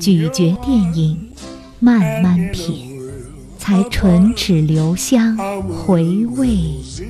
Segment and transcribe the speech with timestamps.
[0.00, 1.30] 咀嚼电影，
[1.78, 2.98] 慢慢品，
[3.58, 5.36] 才唇齿留香，
[5.68, 6.48] 回味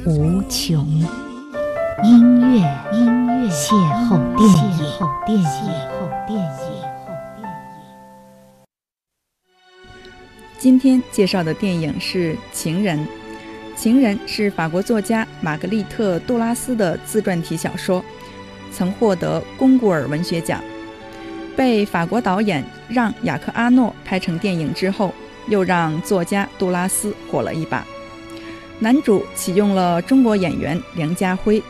[0.04, 0.84] 无穷。
[2.02, 2.56] 音乐，
[2.92, 3.76] 音乐，邂
[4.08, 5.46] 逅电影，邂逅电影，邂
[5.86, 6.46] 逅电影。
[10.58, 12.98] 今天介绍的电影是《情人》。
[13.76, 18.04] 《情人》是法国作家玛格丽特·杜拉斯的自传体小说，
[18.72, 20.60] 曾获得龚古尔文学奖。
[21.60, 25.12] 被法国导演让·雅克阿诺拍成电影之后，
[25.46, 27.86] 又让作家杜拉斯火了一把。
[28.78, 31.62] 男主启用了中国演员梁家辉。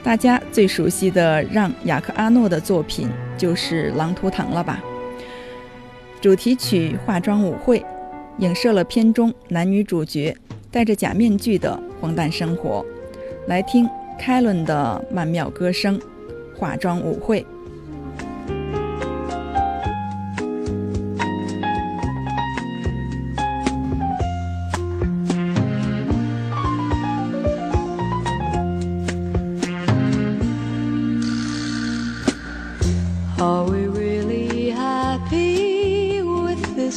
[0.00, 4.80] 大家最熟悉的让·雅克阿诺的作品就是《狼图腾》了吧？
[6.20, 7.80] 主题曲《化妆舞会》
[8.38, 10.32] 影射了片中男女主角
[10.70, 12.86] 戴着假面具的荒诞生活。
[13.48, 15.98] 来听凯伦的曼妙歌声，
[16.56, 17.40] 《化妆舞会》。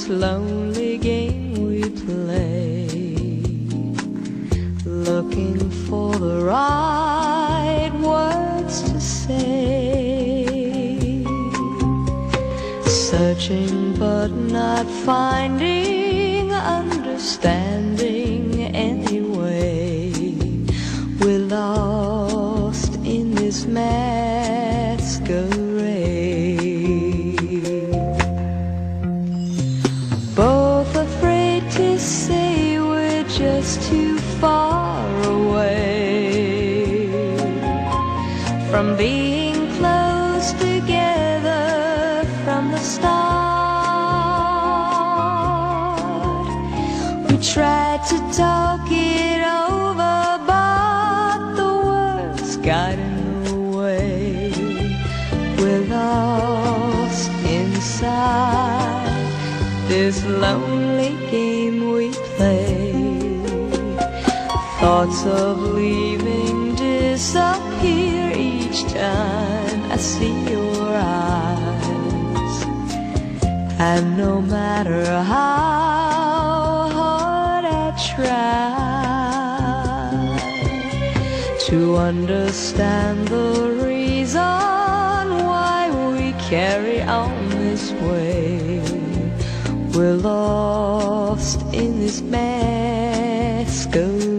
[0.01, 2.87] This lonely game we play?
[4.85, 10.45] Looking for the right words to say.
[12.85, 17.70] Searching but not finding understanding
[38.71, 43.11] from being close together from the start.
[47.29, 54.53] We tried to talk it over, but the words got in the way.
[55.57, 59.11] We're lost inside
[59.89, 62.93] this lonely game we play.
[64.79, 68.30] Thoughts of leaving disappear
[68.71, 72.63] each time I see your eyes.
[73.77, 78.71] And no matter how hard I try
[81.67, 84.39] to understand the reason
[85.51, 88.81] why we carry on this way.
[89.93, 94.30] We're lost in this masquerade.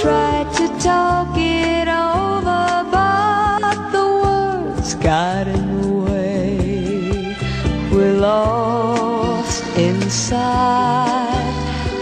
[0.00, 7.36] Tried to talk it over, but the words got in the way.
[7.92, 11.54] We're lost inside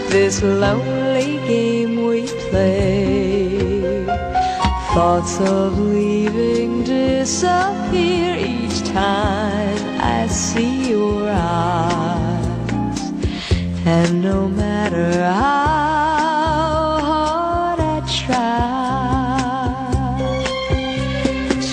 [0.09, 4.05] this lonely game we play.
[4.93, 9.72] Thoughts of leaving disappear each time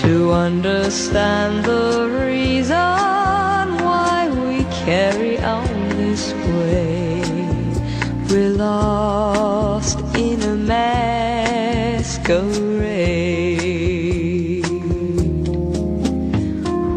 [0.01, 2.75] to understand the reason
[3.85, 7.21] why we carry on this way,
[8.27, 12.25] We're lost in a masquerade.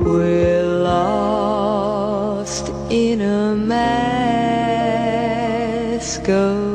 [0.03, 3.55] We're lost in a
[6.15, 6.74] masquerade.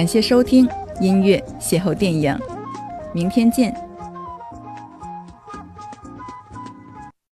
[0.00, 0.66] 感谢收听
[0.98, 2.34] 音乐邂逅电影，
[3.12, 3.89] 明天见。